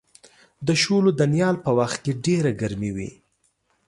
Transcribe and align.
د 0.67 0.69
شولو 0.81 1.11
د 1.19 1.21
نیال 1.33 1.55
په 1.65 1.71
وخت 1.79 1.97
کې 2.03 2.19
ډېره 2.25 2.51
ګرمي 2.61 2.91
وي. 2.95 3.11